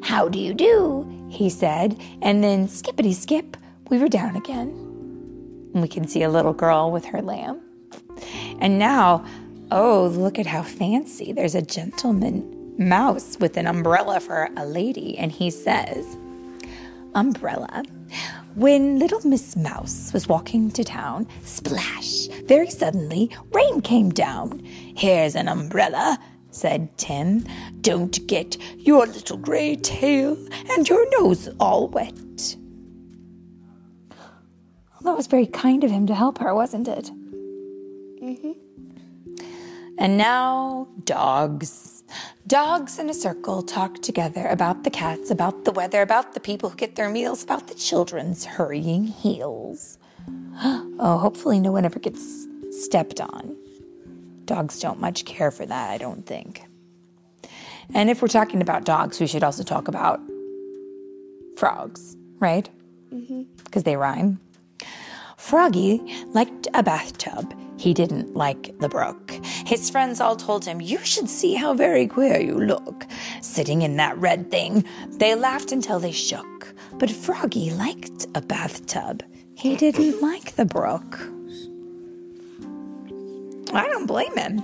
How 0.01 0.29
do 0.29 0.39
you 0.39 0.53
do? 0.53 1.20
He 1.31 1.49
said, 1.49 1.97
and 2.21 2.43
then 2.43 2.67
skippity 2.67 3.13
skip, 3.13 3.55
we 3.89 3.97
were 3.97 4.09
down 4.09 4.35
again. 4.35 4.67
And 5.73 5.81
we 5.81 5.87
can 5.87 6.05
see 6.05 6.23
a 6.23 6.29
little 6.29 6.53
girl 6.53 6.91
with 6.91 7.05
her 7.05 7.21
lamb. 7.21 7.61
And 8.59 8.77
now, 8.77 9.25
oh, 9.71 10.07
look 10.13 10.37
at 10.37 10.45
how 10.45 10.61
fancy. 10.61 11.31
There's 11.31 11.55
a 11.55 11.61
gentleman 11.61 12.75
mouse 12.77 13.37
with 13.39 13.55
an 13.55 13.65
umbrella 13.65 14.19
for 14.19 14.49
a 14.57 14.65
lady, 14.65 15.17
and 15.17 15.31
he 15.31 15.49
says, 15.49 16.17
Umbrella. 17.15 17.83
When 18.55 18.99
little 18.99 19.21
Miss 19.25 19.55
Mouse 19.55 20.11
was 20.11 20.27
walking 20.27 20.71
to 20.71 20.83
town, 20.83 21.27
splash, 21.43 22.27
very 22.45 22.69
suddenly, 22.69 23.29
rain 23.53 23.79
came 23.79 24.09
down. 24.09 24.59
Here's 24.65 25.35
an 25.35 25.47
umbrella, 25.47 26.19
said 26.51 26.97
Tim. 26.97 27.45
Don't 27.81 28.25
get 28.27 28.57
your 28.77 29.07
little 29.07 29.37
gray 29.37 29.75
tail 29.75 30.37
and 30.69 30.87
your 30.87 31.09
nose 31.19 31.49
all 31.59 31.87
wet. 31.87 32.55
That 35.03 35.17
was 35.17 35.27
very 35.27 35.47
kind 35.47 35.83
of 35.83 35.89
him 35.89 36.05
to 36.07 36.15
help 36.15 36.37
her, 36.37 36.53
wasn't 36.53 36.87
it? 36.87 37.09
Mm-hmm. 38.21 38.51
And 39.97 40.17
now, 40.17 40.87
dogs. 41.03 42.03
Dogs 42.45 42.99
in 42.99 43.09
a 43.09 43.13
circle 43.13 43.63
talk 43.63 44.01
together 44.01 44.47
about 44.47 44.83
the 44.83 44.89
cats, 44.89 45.31
about 45.31 45.63
the 45.63 45.71
weather, 45.71 46.01
about 46.01 46.33
the 46.33 46.39
people 46.39 46.69
who 46.69 46.75
get 46.75 46.95
their 46.95 47.09
meals, 47.09 47.43
about 47.43 47.67
the 47.67 47.75
children's 47.75 48.45
hurrying 48.45 49.05
heels. 49.05 49.97
Oh, 51.03 51.17
hopefully, 51.17 51.59
no 51.59 51.71
one 51.71 51.83
ever 51.83 51.97
gets 51.97 52.47
stepped 52.69 53.19
on. 53.19 53.57
Dogs 54.45 54.79
don't 54.79 54.99
much 54.99 55.25
care 55.25 55.51
for 55.51 55.65
that, 55.65 55.91
I 55.91 55.97
don't 55.97 56.25
think. 56.25 56.63
And 57.93 58.09
if 58.09 58.21
we're 58.21 58.27
talking 58.27 58.61
about 58.61 58.85
dogs, 58.85 59.19
we 59.19 59.27
should 59.27 59.43
also 59.43 59.63
talk 59.63 59.87
about 59.87 60.19
frogs, 61.57 62.15
right? 62.39 62.69
Mm-hmm. 63.13 63.43
Because 63.63 63.83
they 63.83 63.95
rhyme. 63.95 64.39
Froggy 65.37 66.01
liked 66.27 66.67
a 66.73 66.83
bathtub. 66.83 67.53
He 67.77 67.93
didn't 67.93 68.35
like 68.35 68.77
the 68.79 68.87
brook. 68.87 69.31
His 69.65 69.89
friends 69.89 70.21
all 70.21 70.35
told 70.35 70.63
him, 70.63 70.79
You 70.79 70.99
should 70.99 71.27
see 71.27 71.55
how 71.55 71.73
very 71.73 72.05
queer 72.05 72.39
you 72.39 72.59
look, 72.59 73.07
sitting 73.41 73.81
in 73.81 73.97
that 73.97 74.15
red 74.17 74.51
thing. 74.51 74.85
They 75.09 75.33
laughed 75.33 75.71
until 75.71 75.99
they 75.99 76.11
shook. 76.11 76.73
But 76.93 77.09
Froggy 77.09 77.71
liked 77.71 78.27
a 78.35 78.41
bathtub. 78.41 79.23
He 79.55 79.75
didn't 79.75 80.21
like 80.21 80.55
the 80.55 80.65
brook. 80.65 81.19
I 83.73 83.87
don't 83.87 84.05
blame 84.05 84.35
him. 84.35 84.61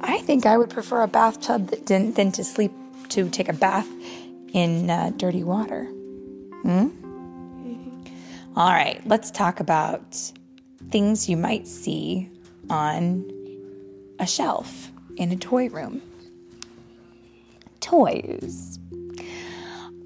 I 0.00 0.18
think 0.18 0.46
I 0.46 0.56
would 0.56 0.70
prefer 0.70 1.02
a 1.02 1.08
bathtub 1.08 1.68
that 1.68 1.86
didn't 1.86 2.16
than 2.16 2.32
to 2.32 2.44
sleep 2.44 2.72
to 3.10 3.28
take 3.28 3.48
a 3.48 3.52
bath 3.52 3.88
in 4.52 4.90
uh, 4.90 5.12
dirty 5.16 5.42
water. 5.42 5.84
Hmm? 6.62 6.88
All 8.56 8.70
right, 8.70 9.00
let's 9.06 9.30
talk 9.30 9.58
about 9.60 10.14
things 10.90 11.28
you 11.28 11.36
might 11.36 11.66
see 11.66 12.30
on 12.70 13.28
a 14.20 14.26
shelf 14.26 14.92
in 15.16 15.32
a 15.32 15.36
toy 15.36 15.68
room. 15.68 16.00
Toys. 17.80 18.78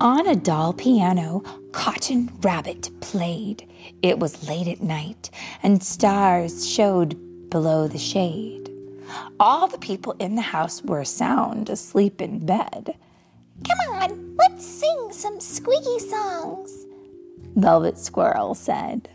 On 0.00 0.26
a 0.26 0.37
doll 0.37 0.73
piano, 0.73 1.43
Cotton 1.73 2.31
Rabbit 2.40 2.90
played. 3.00 3.69
It 4.00 4.19
was 4.19 4.49
late 4.49 4.69
at 4.69 4.81
night, 4.81 5.31
and 5.62 5.83
stars 5.83 6.69
showed 6.69 7.19
below 7.50 7.88
the 7.88 7.99
shade. 7.99 8.71
All 9.40 9.69
the 9.69 9.78
people 9.78 10.14
in 10.19 10.35
the 10.35 10.43
house 10.43 10.83
were 10.83 11.05
sound 11.05 11.71
asleep 11.71 12.21
in 12.21 12.45
bed. 12.45 12.97
Come 13.67 13.95
on, 13.95 14.37
let's 14.37 14.67
sing 14.67 15.09
some 15.12 15.40
squeaky 15.40 15.99
songs, 15.99 16.87
Velvet 17.57 17.99
Squirrel 17.99 18.55
said. 18.55 19.09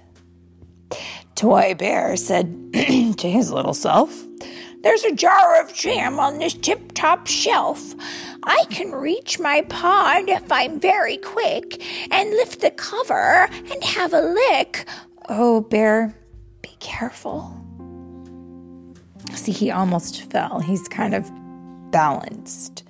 Toy 1.35 1.75
Bear 1.75 2.15
said 2.17 2.73
to 2.73 3.29
his 3.29 3.51
little 3.51 3.73
self, 3.73 4.25
There's 4.81 5.03
a 5.03 5.15
jar 5.15 5.61
of 5.61 5.73
jam 5.73 6.19
on 6.19 6.39
this 6.39 6.53
tip 6.53 6.91
top 6.93 7.27
shelf. 7.27 7.95
I 8.43 8.65
can 8.69 8.91
reach 8.91 9.39
my 9.39 9.61
paw 9.69 10.21
if 10.27 10.51
I'm 10.51 10.79
very 10.79 11.17
quick 11.17 11.81
and 12.11 12.29
lift 12.31 12.59
the 12.61 12.71
cover 12.71 13.47
and 13.71 13.83
have 13.83 14.13
a 14.13 14.21
lick. 14.21 14.85
Oh, 15.29 15.61
Bear, 15.61 16.13
be 16.61 16.75
careful. 16.79 17.62
See, 19.35 19.51
he 19.51 19.71
almost 19.71 20.29
fell. 20.31 20.59
He's 20.59 20.87
kind 20.87 21.13
of 21.13 21.29
balanced. 21.91 22.83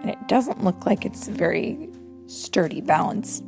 And 0.00 0.10
it 0.10 0.28
doesn't 0.28 0.62
look 0.62 0.86
like 0.86 1.04
it's 1.04 1.28
a 1.28 1.32
very 1.32 1.88
sturdy 2.26 2.80
balance. 2.80 3.42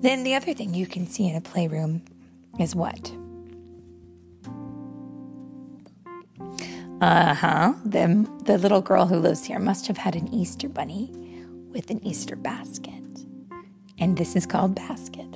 Then 0.00 0.24
the 0.24 0.34
other 0.34 0.52
thing 0.52 0.74
you 0.74 0.86
can 0.86 1.06
see 1.06 1.28
in 1.28 1.36
a 1.36 1.40
playroom 1.40 2.02
is 2.58 2.74
what? 2.74 3.12
Uh 7.00 7.34
huh. 7.34 7.74
The, 7.84 8.28
the 8.44 8.58
little 8.58 8.80
girl 8.80 9.06
who 9.06 9.16
lives 9.16 9.44
here 9.44 9.58
must 9.58 9.86
have 9.86 9.96
had 9.96 10.14
an 10.16 10.32
Easter 10.32 10.68
bunny 10.68 11.10
with 11.70 11.90
an 11.90 12.04
Easter 12.04 12.36
basket. 12.36 13.02
And 13.98 14.16
this 14.16 14.34
is 14.36 14.46
called 14.46 14.74
Basket. 14.74 15.26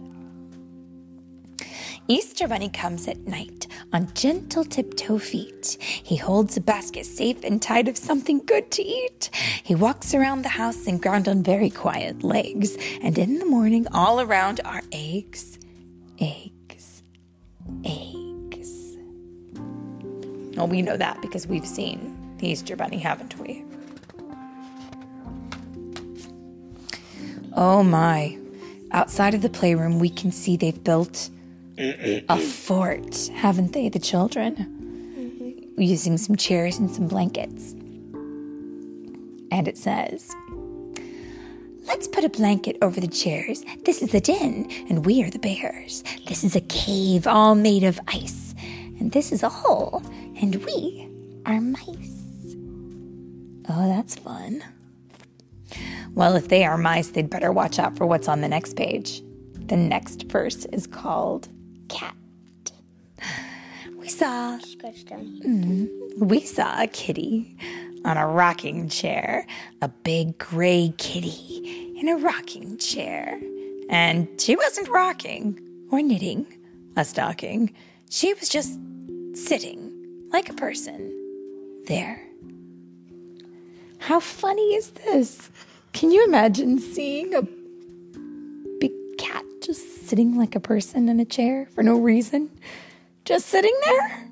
Easter 2.08 2.48
Bunny 2.48 2.68
comes 2.70 3.06
at 3.06 3.18
night 3.18 3.67
on 3.92 4.12
gentle 4.14 4.64
tiptoe 4.64 5.18
feet. 5.18 5.76
He 5.80 6.16
holds 6.16 6.56
a 6.56 6.60
basket 6.60 7.06
safe 7.06 7.42
and 7.44 7.60
tied 7.60 7.88
of 7.88 7.96
something 7.96 8.40
good 8.44 8.70
to 8.72 8.82
eat. 8.82 9.30
He 9.62 9.74
walks 9.74 10.14
around 10.14 10.42
the 10.42 10.50
house 10.50 10.86
and 10.86 11.00
ground 11.00 11.28
on 11.28 11.42
very 11.42 11.70
quiet 11.70 12.22
legs. 12.22 12.76
And 13.02 13.16
in 13.18 13.38
the 13.38 13.46
morning, 13.46 13.86
all 13.92 14.20
around 14.20 14.60
are 14.64 14.82
eggs, 14.92 15.58
eggs, 16.20 17.02
eggs. 17.84 18.96
Well, 20.56 20.68
we 20.68 20.82
know 20.82 20.96
that 20.96 21.22
because 21.22 21.46
we've 21.46 21.66
seen 21.66 22.36
the 22.38 22.48
Easter 22.48 22.76
Bunny, 22.76 22.98
haven't 22.98 23.38
we? 23.38 23.64
Oh 27.56 27.82
my. 27.82 28.38
Outside 28.92 29.34
of 29.34 29.42
the 29.42 29.50
playroom, 29.50 29.98
we 29.98 30.08
can 30.08 30.30
see 30.32 30.56
they've 30.56 30.82
built 30.82 31.30
a 31.78 32.38
fort, 32.38 33.28
haven't 33.34 33.72
they, 33.72 33.88
the 33.88 33.98
children? 33.98 34.56
Mm-hmm. 35.16 35.80
Using 35.80 36.18
some 36.18 36.36
chairs 36.36 36.78
and 36.78 36.90
some 36.90 37.06
blankets. 37.08 37.72
And 39.50 39.66
it 39.68 39.78
says, 39.78 40.34
Let's 41.86 42.06
put 42.06 42.24
a 42.24 42.28
blanket 42.28 42.76
over 42.82 43.00
the 43.00 43.08
chairs. 43.08 43.64
This 43.84 44.02
is 44.02 44.10
the 44.10 44.20
den, 44.20 44.68
and 44.90 45.06
we 45.06 45.22
are 45.22 45.30
the 45.30 45.38
bears. 45.38 46.04
This 46.26 46.44
is 46.44 46.54
a 46.54 46.60
cave 46.62 47.26
all 47.26 47.54
made 47.54 47.82
of 47.82 47.98
ice, 48.08 48.54
and 49.00 49.12
this 49.12 49.32
is 49.32 49.42
a 49.42 49.48
hole, 49.48 50.02
and 50.40 50.56
we 50.66 51.08
are 51.46 51.60
mice. 51.60 52.56
Oh, 53.70 53.88
that's 53.88 54.16
fun. 54.16 54.62
Well, 56.14 56.36
if 56.36 56.48
they 56.48 56.64
are 56.64 56.76
mice, 56.76 57.08
they'd 57.08 57.30
better 57.30 57.52
watch 57.52 57.78
out 57.78 57.96
for 57.96 58.06
what's 58.06 58.28
on 58.28 58.42
the 58.42 58.48
next 58.48 58.76
page. 58.76 59.22
The 59.54 59.76
next 59.76 60.24
verse 60.24 60.66
is 60.66 60.86
called 60.86 61.48
cat. 61.88 62.14
We 63.98 64.08
saw 64.08 64.58
mm, 64.58 65.88
we 66.18 66.40
saw 66.40 66.82
a 66.82 66.86
kitty 66.86 67.56
on 68.04 68.16
a 68.16 68.26
rocking 68.26 68.88
chair, 68.88 69.46
a 69.82 69.88
big 69.88 70.38
gray 70.38 70.94
kitty 70.98 71.94
in 72.00 72.08
a 72.08 72.16
rocking 72.16 72.78
chair. 72.78 73.40
And 73.90 74.28
she 74.40 74.56
wasn't 74.56 74.88
rocking 74.88 75.60
or 75.90 76.02
knitting 76.02 76.46
a 76.96 77.04
stocking. 77.04 77.74
She 78.10 78.32
was 78.34 78.48
just 78.48 78.78
sitting 79.34 79.92
like 80.32 80.48
a 80.48 80.54
person 80.54 81.12
there. 81.86 82.22
How 83.98 84.20
funny 84.20 84.74
is 84.74 84.90
this? 84.90 85.50
Can 85.92 86.10
you 86.10 86.24
imagine 86.24 86.78
seeing 86.78 87.34
a 87.34 87.42
big 87.42 87.48
cat 87.48 87.57
just 87.57 87.57
sitting 90.08 90.38
like 90.38 90.54
a 90.54 90.60
person 90.60 91.08
in 91.08 91.20
a 91.20 91.24
chair 91.24 91.66
for 91.74 91.82
no 91.82 91.98
reason? 91.98 92.50
Just 93.26 93.46
sitting 93.46 93.74
there? 93.84 94.28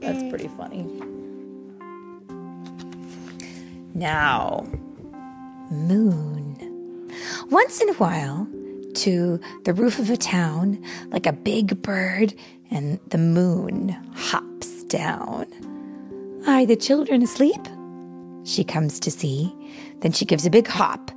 That's 0.00 0.22
pretty 0.30 0.48
funny. 0.48 0.84
Now, 3.94 4.66
moon. 5.70 7.10
Once 7.50 7.82
in 7.82 7.90
a 7.90 7.94
while, 7.94 8.48
to 8.94 9.38
the 9.64 9.74
roof 9.74 9.98
of 9.98 10.08
a 10.08 10.16
town, 10.16 10.82
like 11.08 11.26
a 11.26 11.32
big 11.32 11.82
bird, 11.82 12.34
and 12.70 12.98
the 13.08 13.18
moon 13.18 13.90
hops 14.14 14.84
down. 14.84 15.46
Are 16.46 16.64
the 16.64 16.76
children 16.76 17.22
asleep? 17.22 17.60
She 18.44 18.64
comes 18.64 18.98
to 19.00 19.10
see. 19.10 19.54
Then 20.00 20.12
she 20.12 20.24
gives 20.24 20.46
a 20.46 20.50
big 20.50 20.66
hop, 20.66 21.10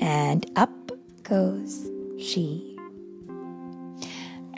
and 0.00 0.50
up 0.56 0.70
goes 1.22 1.90
she. 2.18 2.69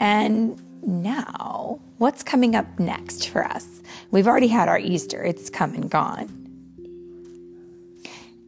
And 0.03 0.61
now, 0.85 1.79
what's 1.97 2.23
coming 2.23 2.57
up 2.57 2.77
next 2.77 3.29
for 3.29 3.41
us? 3.41 3.81
We've 4.11 4.27
already 4.27 4.49
had 4.49 4.67
our 4.67 4.77
Easter, 4.77 5.23
it's 5.23 5.49
come 5.49 5.73
and 5.75 5.89
gone. 5.89 6.27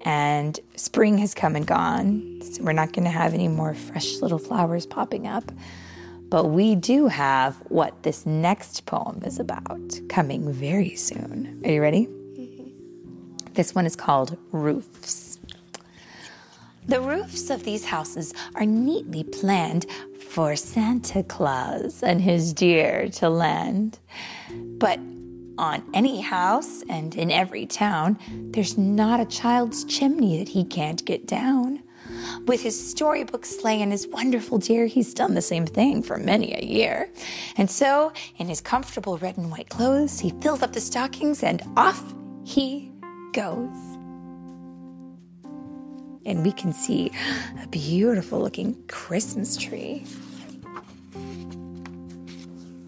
And 0.02 0.60
spring 0.76 1.18
has 1.20 1.34
come 1.34 1.56
and 1.56 1.66
gone, 1.66 2.42
so 2.42 2.62
we're 2.62 2.74
not 2.74 2.92
going 2.92 3.06
to 3.06 3.10
have 3.10 3.34
any 3.34 3.48
more 3.48 3.74
fresh 3.74 4.18
little 4.18 4.38
flowers 4.38 4.86
popping 4.86 5.28
up. 5.28 5.50
But 6.28 6.48
we 6.48 6.76
do 6.76 7.08
have 7.08 7.56
what 7.70 8.04
this 8.04 8.26
next 8.26 8.86
poem 8.86 9.24
is 9.26 9.40
about 9.40 9.98
coming 10.10 10.52
very 10.52 10.98
soon. 10.98 11.62
Are 11.64 11.72
you 11.72 11.82
ready? 11.82 12.08
Mm-hmm. 12.08 13.54
This 13.54 13.74
one 13.74 13.86
is 13.86 13.96
called 13.96 14.38
Roofs. 14.52 15.25
The 16.88 17.02
roofs 17.02 17.50
of 17.50 17.64
these 17.64 17.86
houses 17.86 18.34
are 18.54 18.66
neatly 18.66 19.24
planned 19.24 19.88
for 20.30 20.56
Santa 20.56 21.24
Claus 21.24 22.04
and 22.04 22.22
his 22.22 22.54
deer 22.54 23.10
to 23.14 23.30
land. 23.30 23.98
But 24.52 25.00
on 25.58 25.84
any 25.94 26.22
house 26.22 26.84
and 26.88 27.16
in 27.16 27.32
every 27.32 27.66
town, 27.66 28.20
there's 28.52 28.78
not 28.78 29.20
a 29.20 29.26
child's 29.26 29.84
chimney 29.86 30.38
that 30.38 30.50
he 30.50 30.64
can't 30.64 31.04
get 31.06 31.26
down. 31.26 31.82
With 32.46 32.62
his 32.62 32.90
storybook 32.92 33.46
sleigh 33.46 33.82
and 33.82 33.92
his 33.92 34.08
wonderful 34.08 34.60
deer, 34.60 34.86
he's 34.86 35.14
done 35.16 35.34
the 35.34 35.42
same 35.42 35.66
thing 35.66 36.04
for 36.04 36.18
many 36.18 36.54
a 36.54 36.64
year. 36.64 37.10
And 37.58 37.72
so, 37.72 38.14
in 38.38 38.48
his 38.48 38.62
comfortable 38.62 39.18
red 39.18 39.38
and 39.38 39.50
white 39.50 39.70
clothes, 39.70 40.20
he 40.20 40.30
fills 40.42 40.62
up 40.62 40.74
the 40.74 40.82
stockings 40.82 41.42
and 41.42 41.64
off 41.76 42.14
he 42.44 42.92
goes 43.34 43.95
and 46.26 46.44
we 46.44 46.52
can 46.52 46.74
see 46.74 47.12
a 47.62 47.68
beautiful 47.68 48.40
looking 48.40 48.82
Christmas 48.88 49.56
tree. 49.58 50.04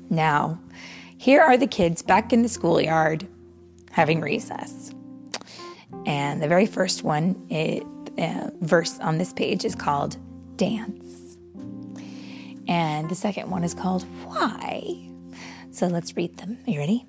Now, 0.09 0.59
here 1.17 1.41
are 1.41 1.57
the 1.57 1.67
kids 1.67 2.01
back 2.01 2.31
in 2.31 2.41
the 2.41 2.49
schoolyard 2.49 3.27
having 3.91 4.21
recess. 4.21 4.93
And 6.05 6.41
the 6.41 6.47
very 6.47 6.65
first 6.65 7.03
one, 7.03 7.45
it, 7.49 7.83
uh, 8.17 8.51
verse 8.61 8.99
on 8.99 9.17
this 9.17 9.33
page 9.33 9.65
is 9.65 9.75
called 9.75 10.17
Dance. 10.55 11.37
And 12.67 13.09
the 13.09 13.15
second 13.15 13.49
one 13.49 13.63
is 13.63 13.73
called 13.73 14.03
Why. 14.23 15.09
So 15.71 15.87
let's 15.87 16.15
read 16.15 16.37
them. 16.37 16.57
Are 16.65 16.71
you 16.71 16.79
ready? 16.79 17.05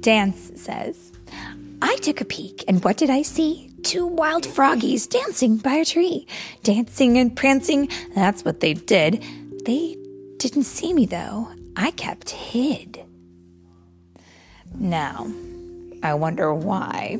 Dance 0.00 0.52
says, 0.56 1.12
I 1.82 1.96
took 1.96 2.20
a 2.20 2.24
peek, 2.24 2.64
and 2.68 2.82
what 2.84 2.96
did 2.96 3.10
I 3.10 3.22
see? 3.22 3.73
Two 3.84 4.06
wild 4.06 4.46
froggies 4.46 5.06
dancing 5.06 5.58
by 5.58 5.74
a 5.74 5.84
tree. 5.84 6.26
Dancing 6.62 7.18
and 7.18 7.36
prancing, 7.36 7.88
that's 8.14 8.44
what 8.44 8.60
they 8.60 8.74
did. 8.74 9.22
They 9.64 9.96
didn't 10.38 10.64
see 10.64 10.92
me, 10.94 11.06
though. 11.06 11.48
I 11.76 11.90
kept 11.90 12.30
hid. 12.30 13.04
Now, 14.74 15.30
I 16.02 16.14
wonder 16.14 16.52
why. 16.54 17.18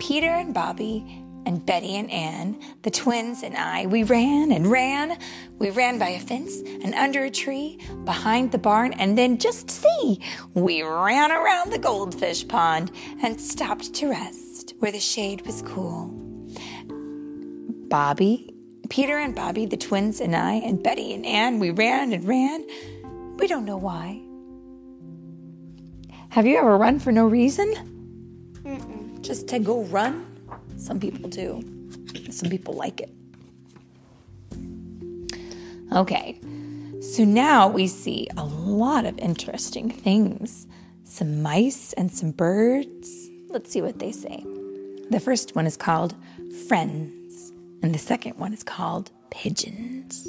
Peter 0.00 0.28
and 0.28 0.52
Bobby 0.52 1.22
and 1.46 1.64
Betty 1.64 1.96
and 1.96 2.10
Ann, 2.10 2.58
the 2.82 2.90
twins 2.90 3.42
and 3.42 3.56
I, 3.56 3.86
we 3.86 4.02
ran 4.02 4.50
and 4.50 4.70
ran. 4.70 5.18
We 5.58 5.70
ran 5.70 5.98
by 5.98 6.10
a 6.10 6.20
fence 6.20 6.58
and 6.60 6.94
under 6.94 7.24
a 7.24 7.30
tree, 7.30 7.78
behind 8.04 8.50
the 8.50 8.58
barn, 8.58 8.92
and 8.94 9.16
then 9.16 9.38
just 9.38 9.70
see, 9.70 10.20
we 10.54 10.82
ran 10.82 11.30
around 11.30 11.70
the 11.70 11.78
goldfish 11.78 12.46
pond 12.48 12.90
and 13.22 13.40
stopped 13.40 13.94
to 13.94 14.08
rest 14.08 14.43
where 14.78 14.92
the 14.92 15.00
shade 15.00 15.46
was 15.46 15.62
cool. 15.62 16.10
Bobby, 17.88 18.54
Peter 18.90 19.18
and 19.18 19.34
Bobby, 19.34 19.66
the 19.66 19.76
twins, 19.76 20.20
and 20.20 20.34
I, 20.34 20.54
and 20.54 20.82
Betty 20.82 21.14
and 21.14 21.24
Ann, 21.24 21.58
we 21.58 21.70
ran 21.70 22.12
and 22.12 22.24
ran. 22.26 22.66
We 23.38 23.46
don't 23.46 23.64
know 23.64 23.76
why. 23.76 24.20
Have 26.30 26.46
you 26.46 26.58
ever 26.58 26.76
run 26.76 26.98
for 26.98 27.12
no 27.12 27.26
reason? 27.26 27.72
Mm-mm. 28.64 29.20
Just 29.22 29.48
to 29.48 29.58
go 29.58 29.84
run? 29.84 30.26
Some 30.76 30.98
people 30.98 31.28
do. 31.28 31.62
Some 32.30 32.50
people 32.50 32.74
like 32.74 33.00
it. 33.00 33.10
Okay, 35.92 36.40
so 37.00 37.24
now 37.24 37.68
we 37.68 37.86
see 37.86 38.26
a 38.36 38.44
lot 38.44 39.04
of 39.04 39.16
interesting 39.18 39.90
things 39.90 40.66
some 41.04 41.42
mice 41.42 41.92
and 41.92 42.10
some 42.10 42.32
birds. 42.32 43.30
Let's 43.48 43.70
see 43.70 43.80
what 43.80 44.00
they 44.00 44.10
say. 44.10 44.44
The 45.10 45.20
first 45.20 45.54
one 45.54 45.66
is 45.66 45.76
called 45.76 46.14
Friends, 46.66 47.52
and 47.82 47.94
the 47.94 47.98
second 47.98 48.38
one 48.38 48.54
is 48.54 48.62
called 48.62 49.10
Pigeons. 49.30 50.26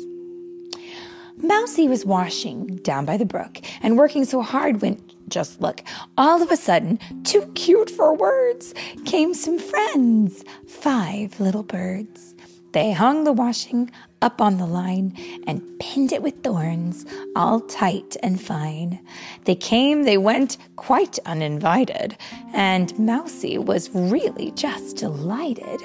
Mousie 1.38 1.88
was 1.88 2.06
washing 2.06 2.78
down 2.78 3.06
by 3.06 3.18
the 3.18 3.26
brook 3.26 3.60
and 3.82 3.98
working 3.98 4.26
so 4.26 4.42
hard 4.42 4.82
when, 4.82 5.02
just 5.30 5.62
look, 5.62 5.82
all 6.18 6.42
of 6.42 6.52
a 6.52 6.58
sudden, 6.58 7.00
too 7.24 7.50
cute 7.56 7.90
for 7.90 8.14
words, 8.14 8.74
came 9.06 9.34
some 9.34 9.60
friends, 9.60 10.44
five 10.68 11.40
little 11.40 11.64
birds. 11.64 12.35
They 12.76 12.92
hung 12.92 13.24
the 13.24 13.32
washing 13.32 13.90
up 14.22 14.42
on 14.42 14.58
the 14.58 14.66
line 14.66 15.16
and 15.48 15.62
pinned 15.80 16.12
it 16.12 16.22
with 16.22 16.44
thorns, 16.44 17.06
all 17.34 17.62
tight 17.62 18.18
and 18.22 18.40
fine. 18.40 19.00
They 19.46 19.56
came, 19.56 20.04
they 20.04 20.18
went, 20.18 20.58
quite 20.76 21.18
uninvited, 21.26 22.18
and 22.54 23.00
Mousie 23.00 23.58
was 23.58 23.90
really 23.94 24.52
just 24.52 24.98
delighted. 24.98 25.80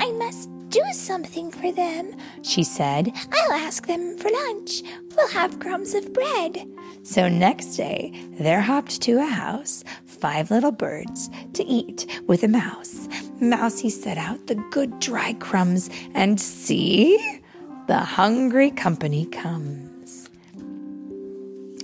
I 0.00 0.10
must 0.18 0.50
do 0.70 0.82
something 0.90 1.52
for 1.52 1.70
them, 1.70 2.12
she 2.42 2.64
said. 2.64 3.12
I'll 3.32 3.52
ask 3.52 3.86
them 3.86 4.18
for 4.18 4.28
lunch. 4.28 4.82
We'll 5.16 5.28
have 5.28 5.60
crumbs 5.60 5.94
of 5.94 6.12
bread. 6.12 6.68
So 7.04 7.28
next 7.28 7.76
day, 7.76 8.12
there 8.32 8.62
hopped 8.62 9.00
to 9.02 9.20
a 9.20 9.26
house 9.26 9.84
five 10.06 10.50
little 10.50 10.72
birds 10.72 11.30
to 11.52 11.64
eat 11.64 12.20
with 12.26 12.42
a 12.42 12.48
mouse. 12.48 13.05
Mousie 13.40 13.90
set 13.90 14.18
out 14.18 14.46
the 14.46 14.54
good 14.70 14.98
dry 14.98 15.34
crumbs, 15.34 15.90
and 16.14 16.40
see, 16.40 17.40
the 17.86 17.98
hungry 17.98 18.70
company 18.70 19.26
comes. 19.26 20.28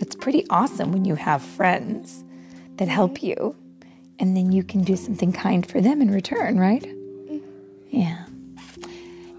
It's 0.01 0.17
pretty 0.17 0.47
awesome 0.51 0.93
when 0.93 1.05
you 1.05 1.15
have 1.15 1.43
friends 1.43 2.25
that 2.77 2.89
help 2.89 3.23
you, 3.23 3.55
and 4.19 4.37
then 4.37 4.51
you 4.51 4.65
can 4.65 4.83
do 4.83 4.97
something 4.97 5.33
kind 5.33 5.67
for 5.67 5.81
them 5.81 6.01
in 6.01 6.11
return, 6.11 6.59
right? 6.59 6.87
Yeah. 7.91 8.25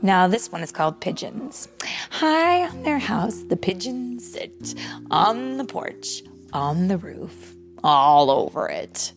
Now, 0.04 0.28
this 0.28 0.52
one 0.52 0.62
is 0.62 0.72
called 0.72 1.02
Pigeons. 1.02 1.68
High 2.12 2.68
on 2.68 2.84
their 2.84 3.00
house, 3.00 3.44
the 3.44 3.58
pigeons 3.58 4.30
sit 4.32 4.76
on 5.10 5.58
the 5.58 5.66
porch, 5.66 6.22
on 6.52 6.90
the 6.90 6.98
roof, 6.98 7.56
all 7.84 8.30
over 8.30 8.68
it. 8.68 9.14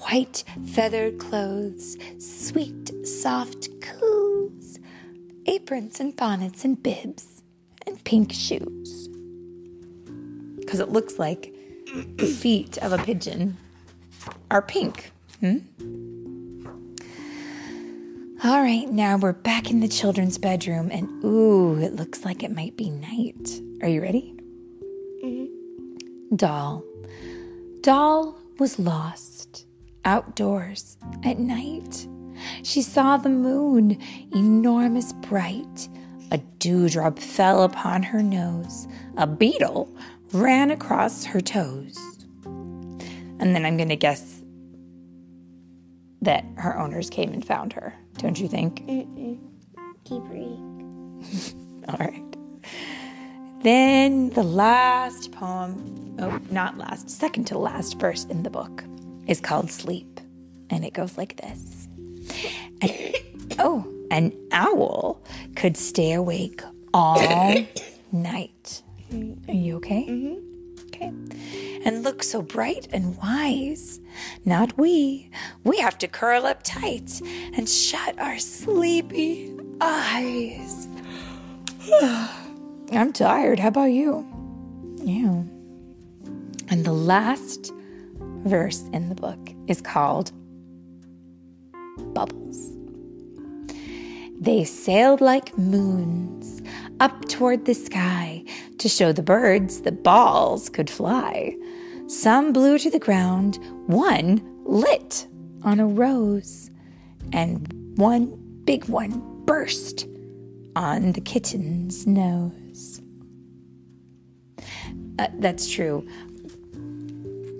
White 0.00 0.44
feathered 0.66 1.18
clothes, 1.18 1.96
sweet, 2.18 3.06
soft 3.06 3.68
coos, 3.80 4.78
aprons 5.46 6.00
and 6.00 6.14
bonnets 6.14 6.64
and 6.64 6.80
bibs, 6.80 7.42
and 7.86 8.02
pink 8.04 8.32
shoes. 8.32 9.08
Because 10.58 10.80
it 10.80 10.90
looks 10.90 11.18
like 11.18 11.54
the 12.16 12.26
feet 12.40 12.78
of 12.78 12.92
a 12.92 12.98
pigeon 12.98 13.56
are 14.50 14.62
pink. 14.62 15.12
Hmm? 15.40 15.58
All 18.44 18.60
right, 18.60 18.88
now 18.88 19.16
we're 19.16 19.32
back 19.32 19.70
in 19.70 19.80
the 19.80 19.88
children's 19.88 20.36
bedroom, 20.36 20.90
and 20.92 21.08
ooh, 21.24 21.78
it 21.80 21.94
looks 21.94 22.24
like 22.24 22.42
it 22.42 22.54
might 22.54 22.76
be 22.76 22.90
night. 22.90 23.60
Are 23.82 23.88
you 23.88 24.02
ready? 24.02 24.34
Mm-hmm. 25.24 26.36
Doll. 26.36 26.84
Doll 27.80 28.38
was 28.58 28.78
lost 28.78 29.66
outdoors 30.06 30.96
at 31.24 31.38
night. 31.38 32.06
She 32.62 32.80
saw 32.80 33.16
the 33.16 33.28
moon, 33.28 33.98
enormous 34.34 35.12
bright. 35.12 35.88
A 36.30 36.38
dewdrop 36.58 37.18
fell 37.18 37.64
upon 37.64 38.02
her 38.04 38.22
nose. 38.22 38.88
A 39.16 39.26
beetle 39.26 39.94
ran 40.32 40.70
across 40.70 41.24
her 41.24 41.40
toes. 41.40 41.98
And 42.44 43.54
then 43.54 43.66
I'm 43.66 43.76
going 43.76 43.90
to 43.90 43.96
guess 43.96 44.40
that 46.22 46.44
her 46.56 46.78
owners 46.78 47.10
came 47.10 47.32
and 47.32 47.44
found 47.44 47.72
her. 47.74 47.94
Don't 48.18 48.38
you 48.40 48.48
think? 48.48 48.86
Mm-mm. 48.86 49.38
Keep 50.04 50.22
reading. 50.30 51.84
All 51.88 51.96
right. 51.98 52.22
Then 53.62 54.30
the 54.30 54.42
last 54.42 55.32
poem, 55.32 56.16
oh, 56.20 56.40
not 56.50 56.78
last, 56.78 57.10
second 57.10 57.46
to 57.46 57.58
last 57.58 57.98
verse 57.98 58.24
in 58.26 58.42
the 58.42 58.50
book 58.50 58.84
is 59.26 59.40
called 59.40 59.70
Sleep. 59.70 60.20
And 60.70 60.84
it 60.84 60.94
goes 60.94 61.16
like 61.16 61.36
this 61.36 61.88
An- 62.82 63.12
Oh, 63.58 63.86
an 64.10 64.32
owl 64.52 65.22
could 65.54 65.76
stay 65.76 66.12
awake 66.12 66.62
all 66.92 67.20
night. 68.12 68.82
Are 69.48 69.54
you 69.54 69.76
okay? 69.76 70.06
Mm-hmm. 70.08 70.86
Okay. 70.88 71.12
And 71.84 72.02
look 72.02 72.22
so 72.22 72.42
bright 72.42 72.88
and 72.92 73.16
wise. 73.18 74.00
Not 74.44 74.76
we. 74.76 75.30
We 75.64 75.78
have 75.78 75.98
to 75.98 76.08
curl 76.08 76.46
up 76.46 76.62
tight 76.64 77.20
and 77.54 77.68
shut 77.68 78.18
our 78.18 78.38
sleepy 78.38 79.54
eyes. 79.80 80.88
I'm 82.92 83.12
tired. 83.12 83.58
How 83.60 83.68
about 83.68 83.84
you? 83.92 84.26
Yeah. 84.96 85.42
And 86.68 86.84
the 86.84 86.92
last 86.92 87.72
verse 88.46 88.82
in 88.92 89.08
the 89.08 89.14
book 89.14 89.50
is 89.66 89.80
called 89.80 90.32
Bubbles. 92.14 92.72
They 94.38 94.64
sailed 94.64 95.20
like 95.20 95.56
moons 95.58 96.62
up 97.00 97.28
toward 97.28 97.64
the 97.64 97.74
sky 97.74 98.44
to 98.78 98.88
show 98.88 99.12
the 99.12 99.22
birds 99.22 99.82
that 99.82 100.02
balls 100.02 100.68
could 100.68 100.90
fly. 100.90 101.56
Some 102.06 102.52
blew 102.52 102.78
to 102.78 102.90
the 102.90 102.98
ground, 102.98 103.58
one 103.86 104.42
lit 104.64 105.26
on 105.62 105.80
a 105.80 105.86
rose, 105.86 106.70
and 107.32 107.66
one 107.96 108.26
big 108.64 108.84
one 108.86 109.22
burst 109.44 110.06
on 110.76 111.12
the 111.12 111.20
kitten's 111.20 112.06
nose. 112.06 113.00
Uh, 115.18 115.28
that's 115.38 115.68
true. 115.70 116.06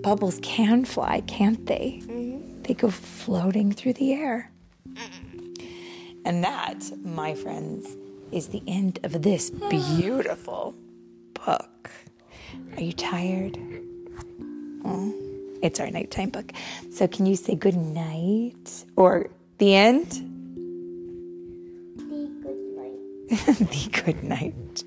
Bubbles 0.07 0.39
can 0.41 0.85
fly, 0.85 1.19
can't 1.27 1.65
they? 1.65 2.01
They 2.63 2.73
go 2.73 2.89
floating 2.89 3.73
through 3.73 3.91
the 3.91 4.13
air. 4.13 4.49
And 6.23 6.45
that, 6.45 6.81
my 7.03 7.35
friends, 7.35 7.97
is 8.31 8.47
the 8.47 8.63
end 8.67 8.99
of 9.03 9.21
this 9.21 9.49
beautiful 9.69 10.75
book. 11.33 11.91
Are 12.77 12.81
you 12.81 12.93
tired? 12.93 13.59
Oh, 14.85 15.13
it's 15.61 15.81
our 15.81 15.91
nighttime 15.91 16.29
book. 16.29 16.53
So, 16.89 17.05
can 17.09 17.25
you 17.25 17.35
say 17.35 17.55
good 17.55 17.75
night 17.75 18.85
or 18.95 19.27
the 19.57 19.75
end? 19.75 20.23
The 22.07 22.23
good 22.41 22.63
night. 22.77 23.57
the 23.59 24.01
good 24.03 24.23
night. 24.23 24.83